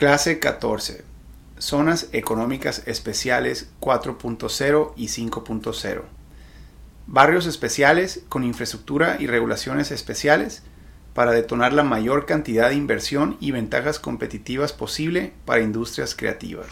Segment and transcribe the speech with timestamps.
[0.00, 1.04] Clase 14.
[1.58, 6.02] Zonas económicas especiales 4.0 y 5.0.
[7.06, 10.62] Barrios especiales con infraestructura y regulaciones especiales
[11.12, 16.68] para detonar la mayor cantidad de inversión y ventajas competitivas posible para industrias creativas.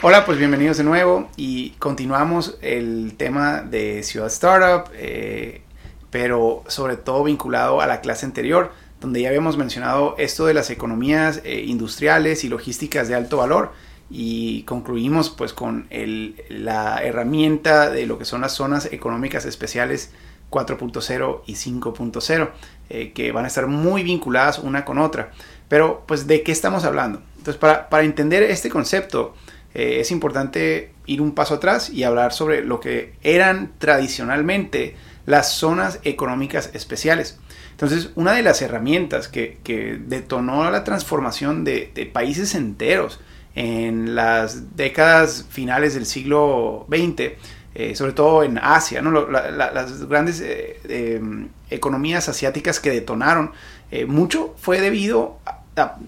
[0.00, 5.62] Hola, pues bienvenidos de nuevo y continuamos el tema de Ciudad Startup, eh,
[6.10, 8.70] pero sobre todo vinculado a la clase anterior
[9.00, 13.72] donde ya habíamos mencionado esto de las economías eh, industriales y logísticas de alto valor
[14.10, 20.12] y concluimos pues con la herramienta de lo que son las zonas económicas especiales
[20.50, 22.50] 4.0 y 5.0
[22.88, 25.30] eh, que van a estar muy vinculadas una con otra.
[25.68, 27.56] Pero pues de qué estamos hablando entonces
[27.88, 29.34] para, entender este concepto
[29.74, 35.52] eh, es importante ir un paso atrás y hablar sobre lo que eran tradicionalmente las
[35.52, 37.38] zonas económicas especiales
[37.80, 39.56] entonces, una de las herramientas que,
[40.04, 43.20] detonó la transformación de, países enteros
[43.54, 47.34] en las décadas finales del siglo XX,
[47.76, 53.52] eh, sobre todo en Asia, las grandes eh, em, economías asiáticas que detonaron,
[53.92, 55.38] eh, mucho fue debido,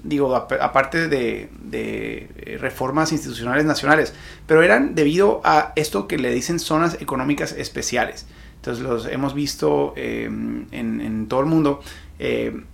[0.03, 4.13] digo, aparte de, de, reformas institucionales nacionales,
[4.49, 8.27] pero eran debido a esto que le dicen zonas económicas especiales.
[8.61, 11.81] Entonces los hemos visto em, en, todo el mundo.
[12.19, 12.65] Em,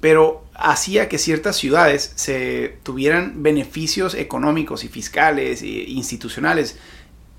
[0.00, 6.78] pero hacía que ciertas ciudades se tuvieran beneficios económicos y fiscales e institucionales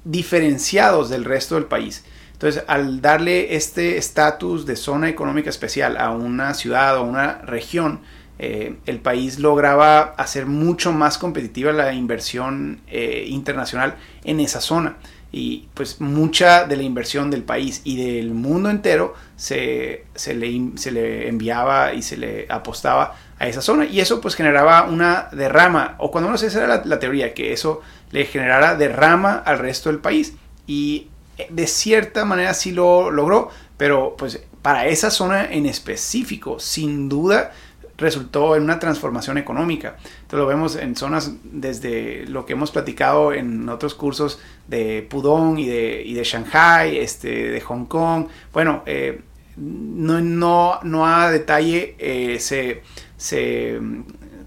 [0.03, 2.05] diferenciados del resto del país.
[2.33, 8.01] Entonces, al darle este estatus de zona económica especial a una ciudad o una región,
[8.37, 14.97] eh, el país lograba hacer mucho más competitiva la inversión eh, internacional en esa zona
[15.37, 20.77] y pues mucha de la inversión del país y del mundo entero se, se, le,
[20.77, 23.83] se, le, enviaba y se le apostaba a esa zona.
[23.83, 27.51] Y eso pues generaba una derrama o cuando uno se esa era la, teoría que
[27.51, 30.35] eso le generara derrama al resto del país.
[30.67, 36.61] Y eh, de cierta manera sí lo logró pero pues para esa zona en específico
[36.61, 37.51] sin duda
[37.97, 39.97] resultó en una transformación económica.
[40.21, 45.59] Entonces lo vemos en zonas desde lo que hemos platicado en otros cursos de Pudong
[45.59, 48.27] y de, y de Shanghai, este, de Hong Kong.
[48.51, 49.21] Bueno, eh,
[49.57, 52.83] no, no, no, a detalle eh, se,
[53.15, 53.79] se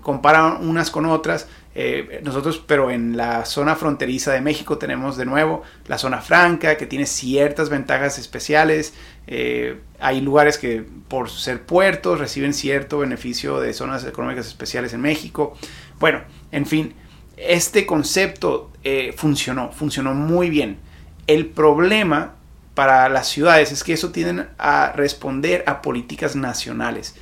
[0.03, 1.48] comparan unas con otras,
[1.81, 6.76] eh, nosotros, pero en la zona fronteriza de México tenemos de nuevo la zona franca
[6.76, 8.94] que tiene ciertas ventajas especiales.
[9.30, 15.02] Eh, hay lugares que por ser puertos reciben cierto beneficio de zonas económicas especiales en
[15.02, 15.56] México.
[16.00, 16.94] Bueno, en fin,
[17.36, 20.78] este concepto eh, funcionó, funcionó muy bien.
[21.26, 22.36] El problema
[22.74, 27.14] para las ciudades es que eso tienden a responder a políticas nacionales.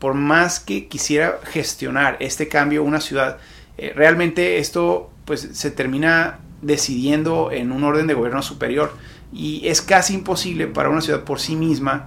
[0.00, 3.38] por más que quisiera gestionar este cambio una ciudad,
[3.78, 8.92] eh, realmente esto pues se termina decidiendo en un orden de gobierno superior
[9.32, 12.06] y es casi imposible para una ciudad por sí misma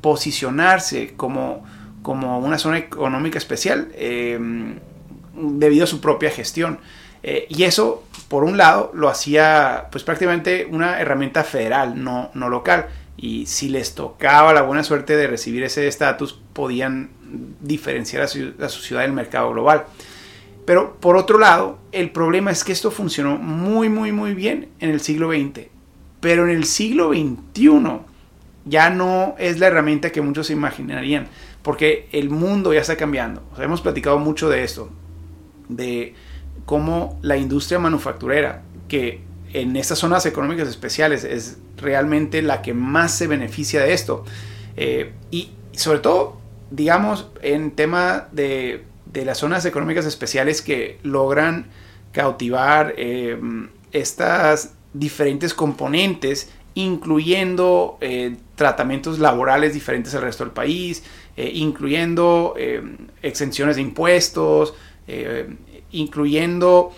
[0.00, 1.64] posicionarse como,
[2.02, 4.38] como una zona económica especial eh,
[5.34, 6.78] debido a su propia gestión.
[7.22, 12.48] Eh, y eso, por un lado, lo hacía pues prácticamente una herramienta federal, no, no
[12.48, 12.86] local.
[13.16, 17.10] Y si les tocaba la buena suerte de recibir ese estatus, podían
[17.60, 19.86] diferenciar a a su ciudad del mercado global.
[20.66, 24.90] Pero por otro lado, el problema es que esto funcionó muy, muy, muy bien en
[24.90, 25.75] el siglo XX.
[26.20, 28.00] Pero en el siglo XXI
[28.64, 31.28] ya no es la herramienta que muchos se imaginarían.
[31.62, 33.42] Porque el mundo ya está cambiando.
[33.58, 34.90] hemos platicado mucho de esto.
[35.68, 36.14] De
[36.64, 39.20] cómo la industria manufacturera, que
[39.52, 44.24] en estas zonas económicas especiales es realmente la que más se beneficia de esto.
[44.76, 46.40] Eh, y sobre todo,
[46.70, 48.84] digamos, en tema de
[49.16, 51.68] de las zonas económicas especiales que logran
[52.12, 53.38] cautivar eh,
[53.92, 61.02] estas diferentes componentes, incluyendo eh, tratamientos laborales diferentes al resto del país,
[61.36, 62.54] eh, incluyendo
[63.22, 64.74] exenciones de impuestos,
[65.92, 66.92] incluyendo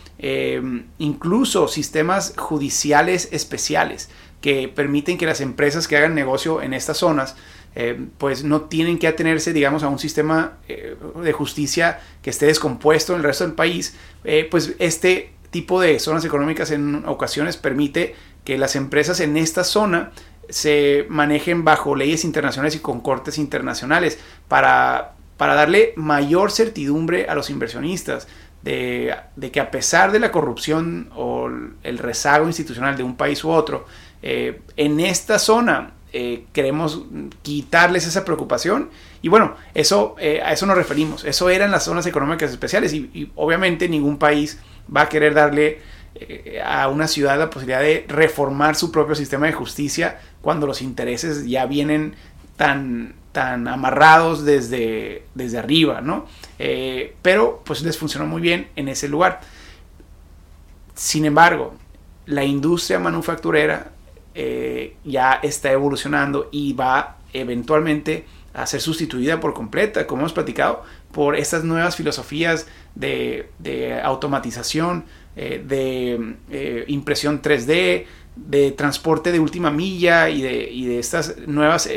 [0.99, 4.08] incluso sistemas judiciales especiales
[4.40, 7.37] que permiten que las empresas que hagan negocio en estas zonas
[7.75, 12.46] eh, pues no tienen que atenerse, digamos, a un sistema eh, de justicia que esté
[12.46, 13.94] descompuesto en el resto del país,
[14.25, 18.15] eh, pues este tipo de zonas económicas en ocasiones permite
[18.45, 20.12] que las empresas en esta zona
[20.49, 24.19] se manejen bajo leyes internacionales y con cortes internacionales
[24.49, 28.29] para, para darle mayor certidumbre a los inversionistas
[28.62, 29.15] de,
[29.53, 31.49] que a pesar de la corrupción o
[31.83, 33.87] el rezago institucional de un país u otro,
[34.23, 37.03] en esta zona eh, queremos
[37.43, 38.91] quitarles esa preocupación.
[39.21, 41.25] Y bueno, eso, eh, a eso nos referimos.
[41.25, 44.59] Eso eran las zonas económicas especiales y, obviamente ningún país
[44.94, 45.81] va a querer darle
[46.14, 50.82] eh, a una ciudad la posibilidad de reformar su propio sistema de justicia cuando los
[50.82, 52.14] intereses ya vienen
[52.56, 56.26] tan, tan amarrados desde, desde arriba, ¿no?
[57.23, 59.40] pero pues les funcionó muy bien en ese lugar.
[60.94, 61.75] Sin embargo,
[62.26, 63.93] la industria manufacturera
[64.35, 68.26] eh, ya está evolucionando y va eventualmente
[68.62, 70.82] a ser sustituida por completa, como hemos platicado,
[71.12, 73.49] por estas nuevas filosofías de,
[74.02, 75.05] automatización,
[75.37, 78.06] eh, de eh, impresión 3D,
[78.37, 81.88] de transporte de última milla y de, estas nuevas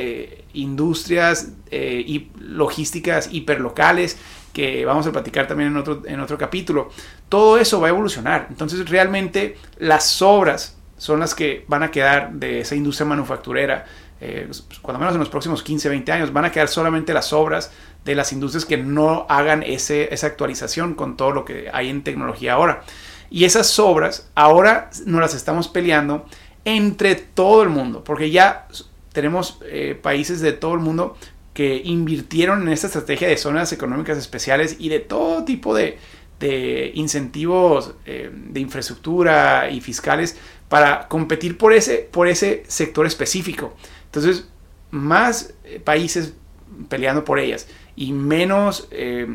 [0.53, 4.17] industrias y logísticas hiperlocales
[4.53, 6.89] que vamos a platicar también en otro, en otro capítulo.
[7.29, 8.47] Todo eso va a evolucionar.
[8.49, 13.85] Entonces realmente las obras son las que van a quedar de esa industria manufacturera.
[14.23, 14.47] Eh,
[14.83, 17.71] cuando menos en los próximos 15, 20 años van a quedar solamente las obras
[18.05, 22.03] de las industrias que no hagan ese, esa actualización con todo lo que hay en
[22.03, 22.83] tecnología ahora.
[23.31, 26.25] Y esas obras ahora nos las estamos peleando
[26.65, 28.67] entre todo el mundo, porque ya
[29.11, 31.17] tenemos eh, países de todo el mundo
[31.53, 35.97] que invirtieron en esta estrategia de zonas económicas especiales y de todo tipo de,
[36.93, 40.37] incentivos eh, de infraestructura y fiscales
[40.69, 43.75] para competir por ese, por ese sector específico.
[44.11, 44.47] Entonces,
[44.91, 46.33] más eh, países
[46.89, 49.27] peleando por ellas y menos eh,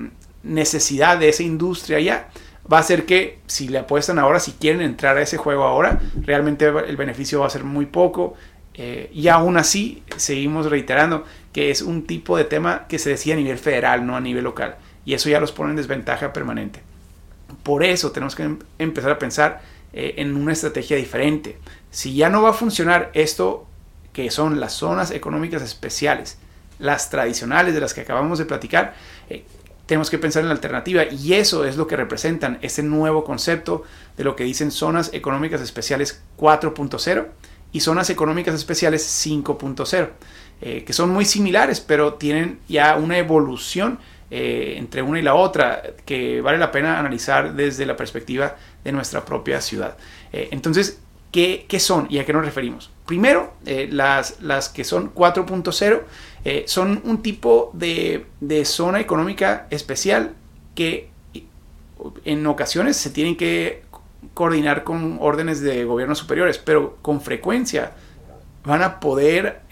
[0.43, 2.28] necesidad de esa industria ya,
[2.70, 6.00] va a ser que si le apuestan ahora, si quieren entrar a ese juego ahora,
[6.23, 8.34] realmente el beneficio va a ser muy poco.
[8.75, 13.38] y aún así, seguimos reiterando, que es un tipo de tema que se decía a
[13.38, 14.76] nivel federal, no a nivel local.
[15.06, 16.82] Y eso ya los pone en desventaja permanente.
[17.62, 19.62] Por eso tenemos que em-, empezar a pensar
[19.93, 21.58] eh, en una estrategia diferente.
[21.90, 23.66] Si ya no va a funcionar esto,
[24.17, 26.39] que son las zonas económicas especiales,
[26.79, 28.95] las tradicionales de las que acabamos de platicar,
[29.29, 29.45] eh,
[29.85, 33.83] tenemos que pensar en la alternativa y eso es lo que representan ese nuevo concepto
[34.17, 37.27] de lo que dicen zonas económicas especiales 4.0
[37.73, 40.09] y zonas económicas especiales 5.0.
[40.63, 43.99] Eh, que son muy similares, pero tienen ya una evolución
[44.31, 48.93] eh, entre una y la otra que vale la pena analizar desde la perspectiva de
[48.93, 49.99] nuestra propia ciudad.
[50.33, 52.95] Eh, entonces, ¿qué, son y a qué nos referimos?
[53.06, 53.55] Primero,
[53.91, 56.03] las, las que son 4.0
[56.67, 60.35] son un tipo de, de zona económica especial
[60.75, 61.08] que
[62.25, 63.82] en ocasiones se tienen que
[64.35, 67.93] coordinar con órdenes de gobiernos superiores, pero con frecuencia
[68.64, 69.62] van a poder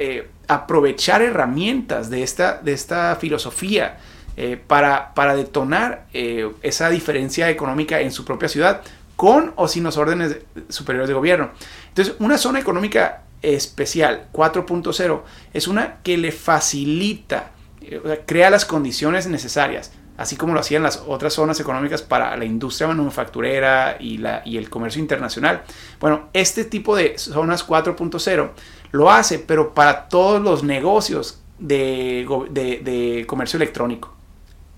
[0.48, 3.98] aprovechar herramientas de esta, de esta filosofía
[4.36, 8.82] eh, para, para, detonar eh, esa diferencia económica en su propia ciudad,
[9.16, 10.38] con o sin los órdenes
[10.68, 11.50] superiores de gobierno.
[11.88, 17.52] Entonces, una zona económica especial 4.0 es una que le facilita,
[17.82, 22.44] eh, crea las condiciones necesarias, así como lo hacían las otras zonas económicas para la
[22.44, 25.62] industria manufacturera y, la, y el comercio internacional.
[26.00, 28.50] Bueno, este tipo de zonas 4.0
[28.92, 34.14] lo hace, pero para todos los negocios de, comercio electrónico.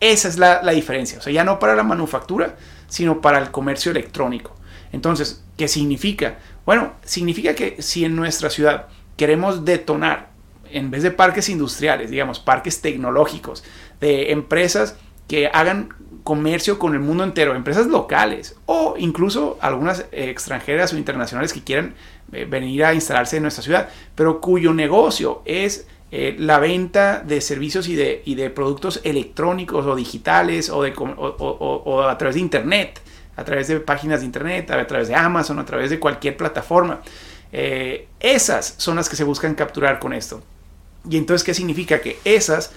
[0.00, 1.18] Esa es la, diferencia.
[1.18, 2.56] O sea, ya no para la manufactura,
[2.88, 4.54] sino para el comercio electrónico.
[4.96, 6.38] Entonces, ¿qué significa?
[6.64, 10.30] Bueno, significa que si en nuestra ciudad queremos detonar,
[10.70, 13.62] en vez de parques industriales, digamos, parques tecnológicos,
[14.00, 14.96] de empresas
[15.28, 15.90] que hagan
[16.24, 21.94] comercio con el mundo entero, empresas locales o incluso algunas extranjeras o internacionales que quieran
[22.32, 27.42] eh, venir a instalarse en nuestra ciudad, pero cuyo negocio es eh, la venta de
[27.42, 32.40] servicios y de, y de, productos electrónicos o digitales o, de, o, a través de
[32.40, 33.02] Internet,
[33.36, 37.02] a través de páginas de Internet, a través de Amazon, a través de cualquier plataforma.
[37.52, 40.42] Eh, esas son las que se buscan capturar con esto.
[41.08, 42.00] Y entonces, ¿qué significa?
[42.00, 42.72] Que esas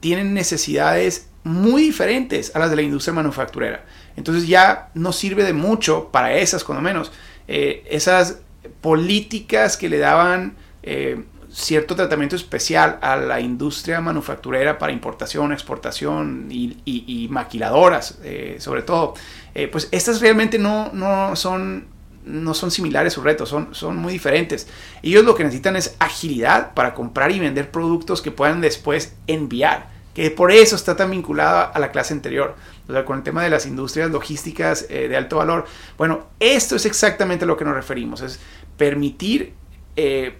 [0.00, 3.84] tienen necesidades muy diferentes a las de la industria manufacturera.
[4.16, 7.12] Entonces ya no sirve de mucho para esas, cuando menos,
[7.46, 8.38] esas
[8.80, 11.24] políticas que le daban eh,
[11.54, 19.14] cierto tratamiento especial a la industria manufacturera para importación, exportación y, maquiladoras, eh, sobre todo,
[19.54, 21.86] eh, pues estas realmente no, no, son,
[22.24, 24.66] no son similares sus retos, son, son muy diferentes.
[25.02, 29.90] Ellos lo que necesitan es agilidad para comprar y vender productos que puedan después enviar,
[30.12, 32.56] que por eso está tan vinculada a la clase anterior.
[32.88, 35.66] O sea, con el tema de las industrias logísticas de alto valor.
[35.96, 38.20] Bueno, esto es exactamente a lo que nos referimos.
[38.20, 38.40] Es
[38.76, 39.54] permitir
[39.96, 40.38] eh,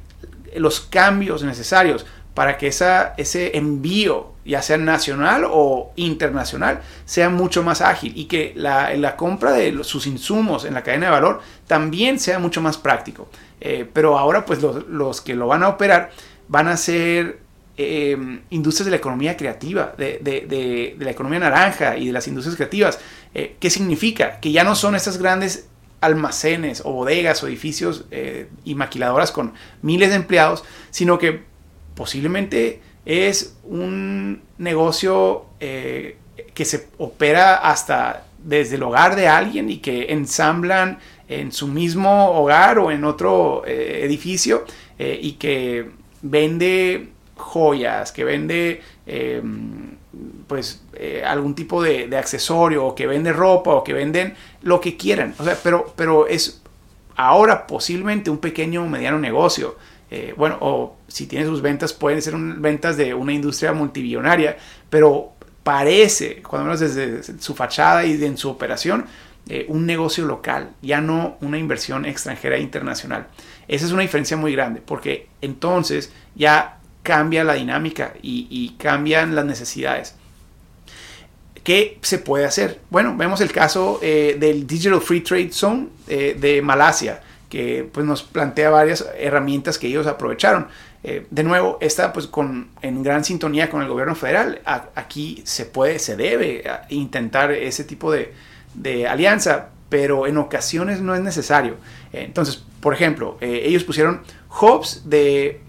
[0.54, 7.62] los cambios necesarios para que esa, ese envío, ya sea nacional o internacional, sea mucho
[7.62, 12.18] más ágil y que la, compra de sus insumos en la cadena de valor también
[12.18, 13.28] sea mucho más práctico.
[13.60, 16.10] Eh, pero ahora pues los, que lo van a operar
[16.48, 17.38] van a ser
[17.76, 22.98] eh, industrias de la economía creativa, de, la economía naranja y de las industrias creativas.
[23.32, 24.40] Eh, ¿Qué significa?
[24.40, 25.68] Que ya no son estas grandes
[26.04, 31.42] almacenes o bodegas o edificios eh, y maquiladoras con miles de empleados, sino que
[31.94, 40.12] posiblemente es un negocio que se opera hasta desde el hogar de alguien y que
[40.12, 44.64] ensamblan en su mismo hogar o en otro edificio
[44.98, 45.90] y que
[46.22, 48.82] vende joyas, que vende
[50.46, 54.96] pues eh, algún tipo de, accesorio, o que vende ropa, o que venden lo que
[54.96, 55.34] quieran.
[55.38, 56.62] O sea, pero, pero es
[57.16, 59.76] ahora posiblemente un pequeño o mediano negocio.
[60.10, 64.56] Eh, bueno, o si tiene sus ventas, pueden ser ventas de una industria multibillonaria,
[64.90, 69.06] pero parece, cuando menos desde su fachada y en su operación,
[69.48, 73.26] eh, un negocio local, ya no una inversión extranjera e internacional.
[73.68, 79.44] Esa es una diferencia muy grande, porque entonces ya cambia la dinámica y, cambian las
[79.44, 80.16] necesidades.
[81.62, 82.80] ¿Qué se puede hacer?
[82.90, 88.04] Bueno, vemos el caso eh, del Digital Free Trade Zone eh, de Malasia, que pues,
[88.04, 90.66] nos plantea varias herramientas que ellos aprovecharon.
[91.02, 94.62] Eh, de nuevo, está pues, con, en gran sintonía con el gobierno federal.
[94.94, 98.32] aquí se puede, se debe intentar ese tipo de,
[98.72, 101.76] de alianza, pero en ocasiones no es necesario.
[102.12, 104.22] entonces, por ejemplo, ellos pusieron
[104.60, 105.60] hubs de,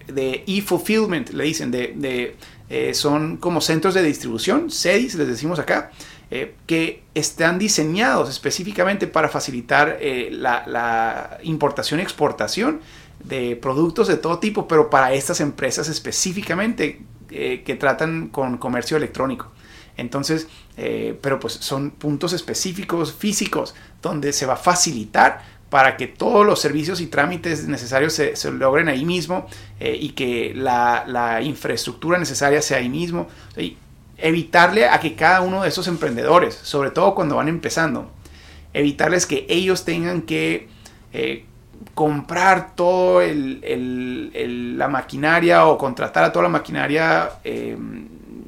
[0.46, 2.36] e-fulfillment, le dicen, de,
[2.68, 5.90] eh, son como centros de distribución, CEDIs, les decimos acá,
[6.30, 12.80] eh, que están diseñados específicamente para facilitar eh, la, importación y exportación
[13.22, 19.50] de productos de todo tipo, pero para estas empresas específicamente que tratan con comercio electrónico.
[19.96, 26.46] Entonces, pero pues son puntos específicos físicos donde se va a facilitar para que todos
[26.46, 29.46] los servicios y trámites necesarios se, logren ahí mismo
[29.80, 33.26] eh, y que la, infraestructura necesaria sea ahí mismo.
[33.56, 33.76] Y
[34.16, 38.10] evitarle a que cada uno de esos emprendedores, sobre todo cuando van empezando,
[38.72, 40.68] evitarles que ellos tengan que
[41.12, 41.44] eh,
[41.94, 47.76] comprar todo la maquinaria o contratar a toda la maquinaria eh,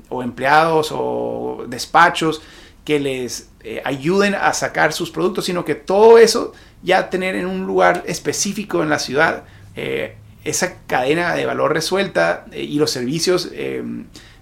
[0.08, 2.40] o empleados o despachos
[2.84, 3.50] que les
[3.84, 8.82] ayuden a sacar sus productos, sino que todo eso ya tener en un lugar específico
[8.82, 9.44] en la ciudad
[9.76, 13.82] eh, esa cadena de valor resuelta eh, y los servicios eh,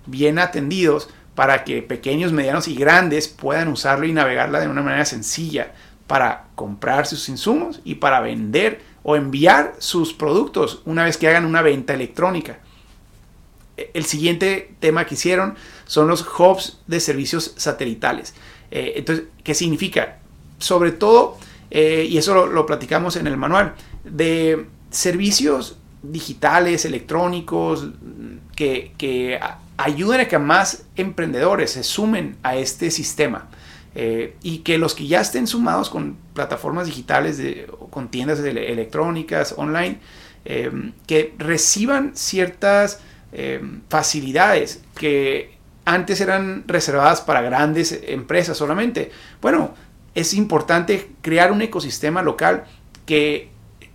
[0.07, 5.05] bien atendidos para que pequeños, medianos y grandes puedan usarlo y navegarla de una manera
[5.05, 5.73] sencilla
[6.07, 11.45] para comprar sus insumos y para vender o enviar sus productos una vez que hagan
[11.45, 12.61] una venta electrónica.
[13.77, 18.35] El siguiente tema que hicieron son los hubs de servicios satelitales.
[18.71, 20.19] entonces, ¿qué significa?
[20.59, 21.39] Sobre todo
[21.71, 27.89] eh, y eso lo, platicamos en el manual, de servicios digitales, electrónicos,
[28.55, 29.41] que,
[29.77, 33.49] ayuden a que más emprendedores se sumen a este sistema.
[33.99, 39.55] Eh, y que los que ya estén sumados con plataformas digitales, de, con tiendas electrónicas,
[39.57, 39.99] online,
[40.45, 40.71] eh,
[41.07, 43.01] que reciban ciertas
[43.91, 45.57] facilidades que
[45.87, 49.11] antes eran reservadas para grandes empresas solamente.
[49.41, 49.75] Bueno,
[50.17, 52.65] es importante crear un ecosistema local
[53.05, 53.51] que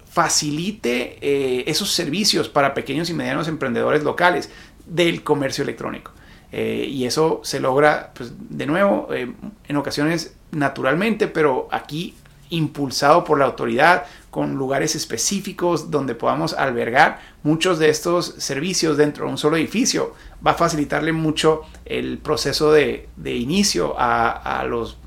[0.08, 4.50] facilite eh, esos servicios para pequeños y medianos emprendedores locales
[4.86, 6.12] del comercio electrónico.
[6.52, 9.34] Eh, y eso se logra, pues, de nuevo, eh,
[9.68, 12.14] en ocasiones naturalmente, pero aquí
[12.52, 19.26] impulsado por la autoridad, con lugares específicos donde podamos albergar muchos de estos servicios dentro
[19.26, 20.14] de un solo edificio,
[20.46, 24.98] va a facilitarle mucho el proceso de, inicio a, a los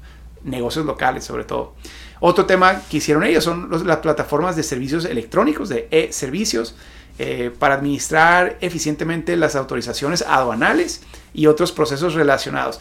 [0.45, 1.75] negocios locales sobre todo.
[2.21, 6.75] Otro tema que hicieron ellos son las plataformas de servicios electrónicos, de e-servicios,
[7.19, 12.81] eh, para administrar eficientemente las autorizaciones aduanales y otros procesos relacionados.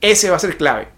[0.00, 0.88] Ese va a ser clave.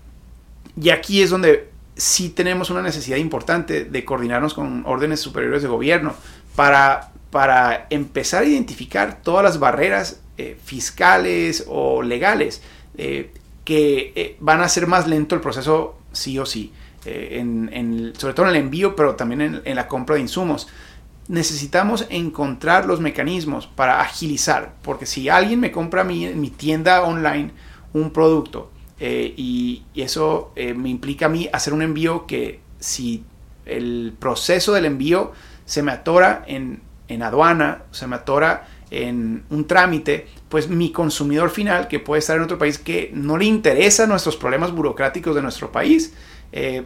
[0.80, 5.68] Y aquí es donde sí tenemos una necesidad importante de coordinarnos con órdenes superiores de
[5.68, 6.14] gobierno
[6.54, 12.62] para, para empezar a identificar todas las barreras eh, fiscales o legales
[12.96, 13.32] eh,
[13.68, 16.72] que eh, van a hacer más lento el proceso sí o sí,
[17.04, 20.68] eh, en, sobre todo en el envío, pero también en, la compra de insumos.
[21.28, 27.02] Necesitamos encontrar los mecanismos para agilizar, porque si alguien me compra mi, en mi tienda
[27.02, 27.50] online
[27.92, 28.70] un producto
[29.00, 33.22] eh, y, eso me implica a mí hacer un envío que si
[33.66, 35.32] el proceso del envío
[35.66, 41.50] se me atora en, en aduana, se me atora en un trámite, pues mi consumidor
[41.50, 45.42] final, que puede estar en otro país que no le interesa nuestros problemas burocráticos de
[45.42, 46.14] nuestro país,
[46.52, 46.84] eh,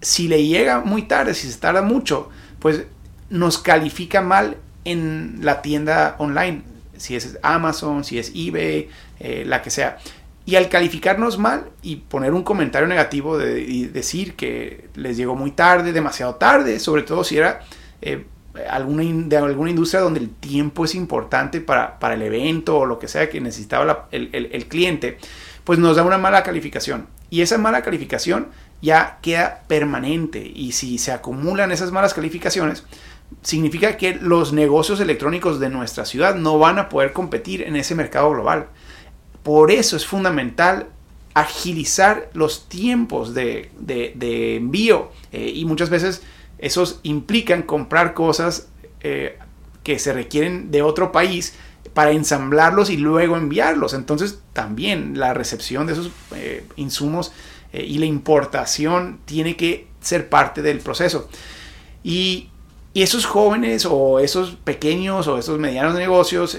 [0.00, 2.84] si le llega muy tarde, si se tarda mucho, pues
[3.28, 6.62] nos califica mal en la tienda online,
[6.96, 8.88] si es Amazon, si es eBay,
[9.18, 9.98] eh, la que sea.
[10.46, 15.36] Y al calificarnos mal y poner un comentario negativo de, y decir que les llegó
[15.36, 17.60] muy tarde, demasiado tarde, sobre todo si era
[18.00, 18.24] eh,
[18.68, 22.98] alguna, de alguna industria donde el tiempo es importante para, para el evento o lo
[22.98, 25.18] que sea que necesitaba el, el cliente,
[25.64, 27.06] pues nos da una mala calificación.
[27.30, 28.48] Y esa mala calificación
[28.82, 30.50] ya queda permanente.
[30.54, 32.84] Y si se acumulan esas malas calificaciones,
[33.42, 37.94] significa que los negocios electrónicos de nuestra ciudad no van a poder competir en ese
[37.94, 38.66] mercado global.
[39.42, 40.88] Por eso es fundamental
[41.34, 43.70] agilizar los tiempos de,
[44.56, 46.22] envío eh, y muchas veces
[46.60, 48.68] esos implican comprar cosas
[49.00, 49.38] eh,
[49.82, 51.54] que se requieren de otro país
[51.94, 53.94] para ensamblarlos y luego enviarlos.
[53.94, 57.32] Entonces también la recepción de esos eh, insumos
[57.72, 61.28] y la importación tiene que ser parte del proceso.
[62.02, 62.48] Y,
[62.92, 66.58] esos jóvenes o esos pequeños o esos medianos negocios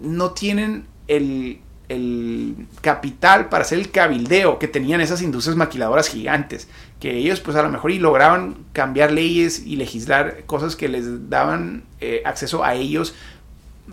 [0.00, 1.60] no tienen el,
[1.90, 6.68] el capital para hacer el cabildeo que tenían esas industrias maquiladoras gigantes,
[7.00, 11.28] que ellos pues a lo mejor y lograban cambiar leyes y legislar cosas que les
[11.28, 13.14] daban eh, acceso a ellos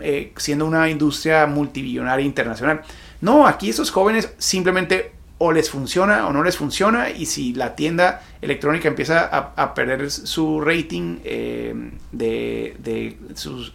[0.00, 2.82] eh, siendo una industria multibillonaria internacional.
[3.20, 7.74] No, aquí esos jóvenes simplemente o les funciona o no les funciona y si la
[7.74, 11.74] tienda electrónica empieza a, perder su rating eh,
[12.12, 13.74] de, de, sus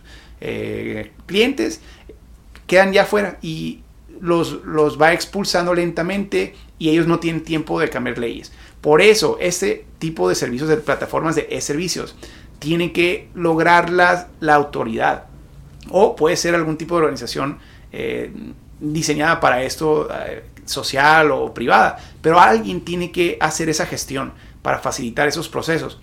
[1.26, 1.82] clientes,
[2.68, 3.83] quedan ya fuera y
[4.24, 8.54] los, va expulsando lentamente y ellos no tienen tiempo de cambiar leyes.
[8.80, 12.16] Por eso, este tipo de servicios de plataformas de e-servicios
[12.60, 15.26] tienen que lograr la, autoridad.
[15.90, 17.60] O puede ser algún tipo de organización
[17.92, 18.32] eh,
[18.80, 21.98] diseñada para esto, eh, social o privada.
[22.22, 26.00] Pero alguien tiene que hacer esa gestión para facilitar esos procesos.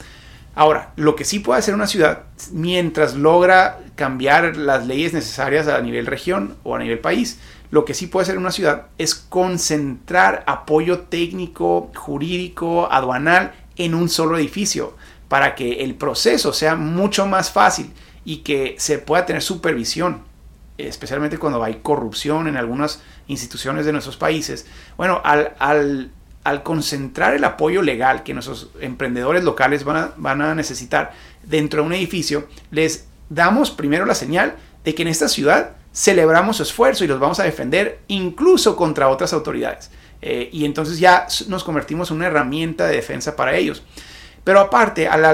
[0.54, 5.80] Ahora, lo que sí puede hacer una ciudad, mientras logra cambiar las leyes necesarias a
[5.80, 7.38] nivel región o a nivel país,
[7.70, 14.08] lo que sí puede hacer una ciudad es concentrar apoyo técnico, jurídico, aduanal en un
[14.08, 14.96] solo edificio
[15.28, 17.92] para que el proceso sea mucho más fácil
[18.25, 20.23] y que se pueda tener supervisión,
[20.78, 24.66] especialmente cuando hay corrupción en algunas instituciones de nuestros países.
[24.97, 26.10] Bueno, al,
[26.64, 31.12] concentrar el apoyo legal que nuestros emprendedores locales van a necesitar
[31.45, 36.58] dentro de un edificio, les damos primero la señal de que en esta ciudad celebramos
[36.58, 39.90] su esfuerzo y los vamos a defender incluso contra otras autoridades.
[40.22, 43.82] Eh, y entonces ya nos convertimos en una herramienta de defensa para ellos.
[44.44, 45.24] Pero aparte, al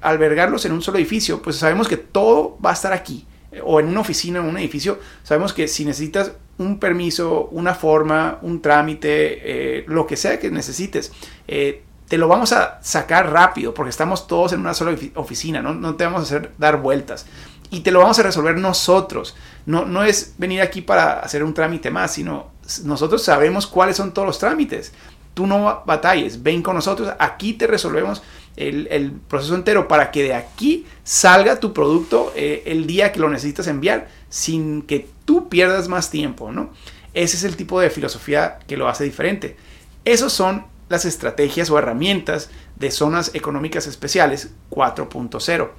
[0.00, 3.26] albergarlos en un solo edificio, pues sabemos que todo va a estar aquí.
[3.52, 7.74] Eh, o en una oficina, en un edificio, sabemos que si necesitas un permiso, una
[7.74, 11.12] forma, un trámite, eh, lo que sea que necesites,
[11.46, 15.96] te lo vamos a sacar rápido porque estamos todos en una sola oficina, no, no
[15.96, 17.26] te vamos a hacer dar vueltas
[17.74, 19.34] y te lo vamos a resolver nosotros.
[19.66, 22.52] No, no es venir aquí para hacer un trámite más, sino
[22.84, 24.92] nosotros sabemos cuáles son todos los trámites.
[25.34, 28.22] Tú no batalles, ven con nosotros, aquí te resolvemos
[28.54, 33.28] el, proceso entero para que de aquí salga tu producto eh, el día que lo
[33.28, 36.70] necesitas enviar sin que tú pierdas más tiempo, ¿no?
[37.12, 39.56] Ese es el tipo de filosofía que lo hace diferente.
[40.04, 45.70] Esas son las estrategias o herramientas de zonas económicas especiales 4.0.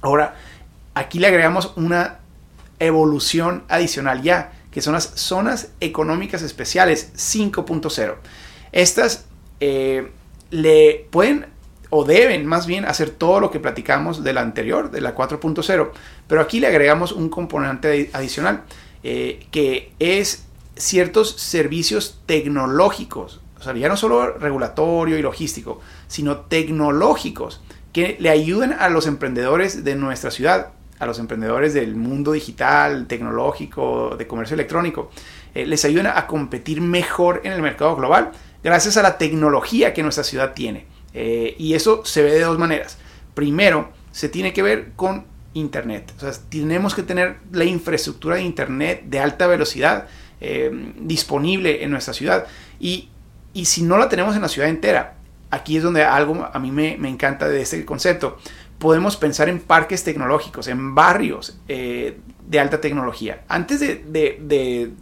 [0.00, 0.36] Ahora,
[0.98, 2.18] aquí le agregamos una
[2.80, 8.16] evolución adicional ya, que son las zonas económicas especiales 5.0.
[8.72, 9.26] Estas
[9.60, 10.10] eh,
[10.50, 11.46] le pueden
[11.90, 15.90] o deben más bien hacer todo lo que platicamos de la anterior, de la 4.0,
[16.26, 18.64] pero aquí le agregamos un componente adicional,
[19.02, 20.44] eh, que es
[20.76, 28.28] ciertos servicios tecnológicos, o sea, ya no solo regulatorio y logístico, sino tecnológicos, que le
[28.28, 34.26] ayuden a los emprendedores de nuestra ciudad a los emprendedores del mundo digital, tecnológico, de
[34.26, 35.10] comercio electrónico,
[35.54, 38.32] eh, les ayudan a competir mejor en el mercado global
[38.62, 40.86] gracias a la tecnología que nuestra ciudad tiene.
[41.14, 42.98] Eh, y eso se ve de dos maneras.
[43.34, 46.12] Primero, se tiene que ver con Internet.
[46.16, 50.06] O sea, tenemos que tener la infraestructura de Internet de alta velocidad
[50.40, 52.46] eh, disponible en nuestra ciudad.
[52.78, 53.08] Y,
[53.54, 55.14] y, si no la tenemos en la ciudad entera,
[55.50, 58.38] aquí es donde algo a mí me, me encanta de este concepto
[58.78, 63.44] podemos pensar en parques tecnológicos, en barrios eh, de alta tecnología.
[63.48, 64.92] Antes de,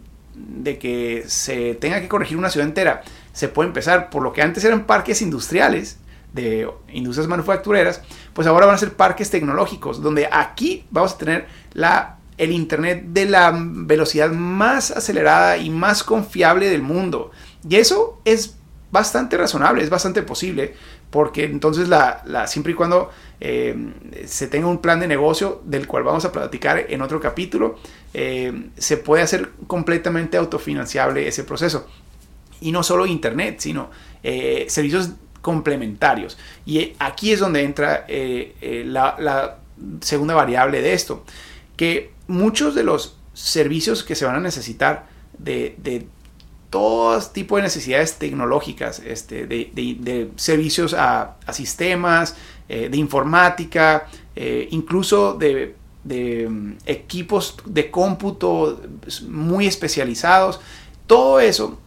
[0.79, 4.63] que se tenga que corregir una ciudad entera, se puede empezar por lo que antes
[4.63, 5.99] eran parques industriales,
[6.33, 8.01] de industrias manufactureras,
[8.33, 13.05] pues ahora van a ser parques tecnológicos, donde aquí vamos a tener la, el Internet
[13.07, 17.31] de la velocidad más acelerada y más confiable del mundo.
[17.67, 18.57] Y eso es
[18.91, 20.75] bastante razonable, es bastante posible,
[21.09, 23.75] porque entonces la, siempre y cuando eh,
[24.25, 27.77] se tenga un plan de negocio del cual vamos a platicar en otro capítulo,
[28.13, 31.87] eh, se puede hacer completamente autofinanciable ese proceso.
[32.59, 33.91] Y no solo Internet, sino
[34.23, 36.37] eh, servicios complementarios.
[36.65, 39.59] Y aquí es donde entra la,
[40.01, 41.23] segunda variable de esto,
[41.75, 46.07] que muchos de los servicios que se van a necesitar de, de
[46.69, 52.35] todo tipo de necesidades tecnológicas, este, de, servicios a, sistemas,
[52.67, 58.81] eh, de informática, eh, incluso de, mm, equipos de cómputo
[59.27, 60.59] muy especializados.
[61.05, 61.79] Todo eso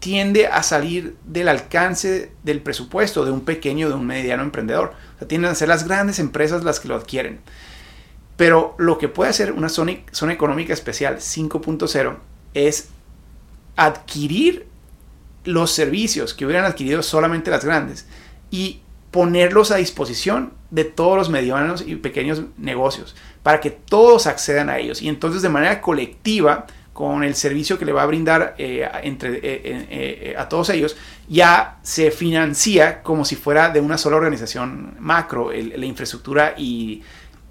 [0.00, 4.94] tiende a salir del alcance del presupuesto de un pequeño, de un mediano emprendedor.
[5.16, 7.40] O sea, tienden a ser las grandes empresas las que lo adquieren.
[8.36, 12.16] Pero lo que puede hacer una zona económica especial 5.0
[12.54, 12.90] es
[13.78, 14.66] adquirir
[15.44, 18.06] los servicios que hubieran adquirido solamente las grandes
[18.50, 18.80] y
[19.12, 24.78] ponerlos a disposición de todos los medianos y pequeños negocios para que todos accedan a
[24.78, 28.86] ellos y entonces de manera colectiva con el servicio que le va a brindar eh,
[29.04, 30.96] entre, eh, eh, a todos ellos,
[31.28, 37.00] ya se financia como si fuera de una sola organización macro, la infraestructura y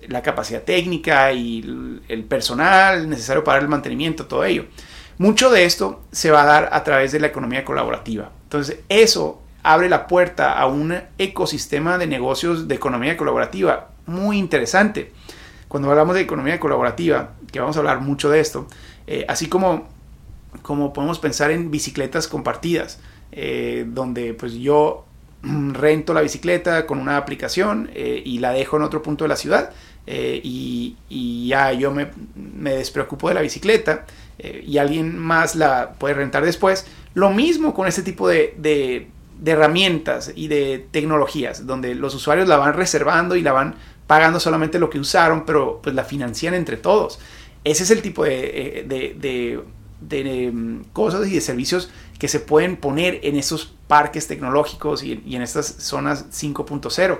[0.09, 4.65] la capacidad técnica y el personal necesario para el mantenimiento, todo ello.
[5.17, 8.31] Mucho de esto se va a dar a través de la economía colaborativa.
[8.43, 15.11] Entonces, eso abre la puerta a un ecosistema de negocios de economía colaborativa muy interesante.
[15.67, 18.67] Cuando hablamos de economía colaborativa, que vamos a hablar mucho de esto,
[19.05, 19.87] eh, así como,
[20.61, 22.99] como podemos pensar en bicicletas compartidas,
[23.31, 25.05] eh, donde pues yo
[25.43, 29.35] rento la bicicleta con una aplicación eh, y la dejo en otro punto de la
[29.35, 29.71] ciudad
[30.09, 30.95] y,
[31.49, 34.05] ya yo me, me despreocupo de la bicicleta
[34.39, 36.85] y alguien más la puede rentar después.
[37.13, 39.07] Lo mismo con este tipo de,
[39.45, 44.79] herramientas y de tecnologías, donde los usuarios la van reservando y la van pagando solamente
[44.79, 47.19] lo que usaron, pero pues la financian entre todos.
[47.63, 49.61] Ese es el tipo de, eh,
[50.11, 55.41] em, cosas y de servicios que se pueden poner en esos parques tecnológicos y en
[55.41, 57.19] estas zonas 5.0.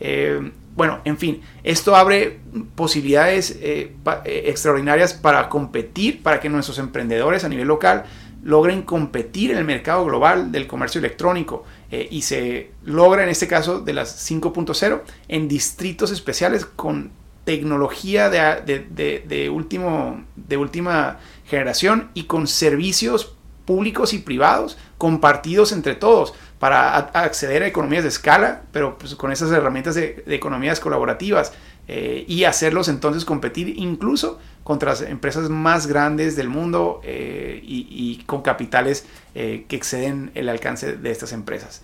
[0.00, 2.40] Eh, bueno, en fin, esto abre
[2.74, 8.04] posibilidades eh, eh, extraordinarias para competir, para que nuestros emprendedores a nivel local
[8.42, 13.80] logren competir en el mercado global del comercio electrónico y se logra en este caso
[13.80, 17.10] de las 5.0 en distritos especiales con
[17.44, 23.35] tecnología de, último, de última generación y con servicios
[23.66, 29.30] públicos y privados compartidos entre todos para acceder a economías de escala, pero pues con
[29.30, 31.52] esas herramientas de, economías colaborativas
[31.88, 38.22] eh, y hacerlos entonces competir incluso contra las empresas más grandes del mundo eh, y,
[38.26, 41.82] con capitales eh, que exceden el alcance de estas empresas.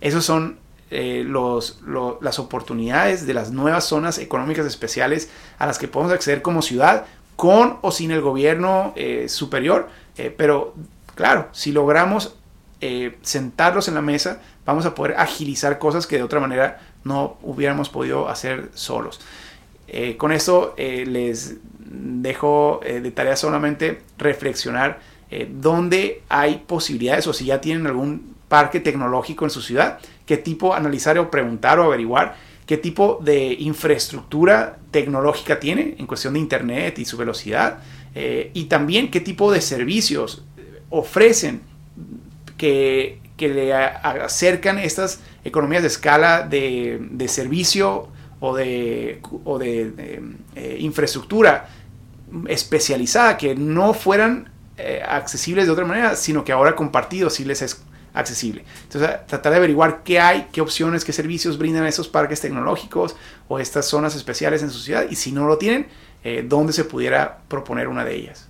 [0.00, 0.58] Esas son
[0.90, 7.06] las oportunidades de las nuevas zonas económicas especiales a las que podemos acceder como ciudad
[7.34, 8.94] con o sin el gobierno
[9.26, 9.88] superior,
[10.36, 10.74] pero
[11.14, 12.36] claro, si logramos
[12.84, 17.36] eh, sentarlos en la mesa, vamos a poder agilizar cosas que de otra manera no
[17.40, 19.20] hubiéramos podido hacer solos.
[19.86, 24.98] Eh, con esto eh, les dejo de tarea solamente reflexionar
[25.48, 30.74] dónde hay posibilidades o si ya tienen algún parque tecnológico en su ciudad, qué tipo
[30.74, 32.34] analizar o preguntar o averiguar
[32.66, 37.78] qué tipo de infraestructura tecnológica tiene en cuestión de internet y su velocidad
[38.14, 40.44] y también qué tipo de servicios
[40.92, 41.62] ofrecen
[42.56, 48.06] que, le acercan estas economías de escala de, servicio
[48.38, 49.18] o de,
[50.54, 51.68] eh, infraestructura
[52.46, 57.62] especializada que no fueran eh, accesibles de otra manera, sino que ahora compartido sí les
[57.62, 57.82] es
[58.14, 58.64] accesible.
[58.84, 63.16] Entonces, tratar de averiguar qué hay, qué opciones, qué servicios brindan esos parques tecnológicos
[63.48, 65.88] o estas zonas especiales en su ciudad y si no lo tienen,
[66.22, 68.48] eh, dónde se pudiera proponer una de ellas.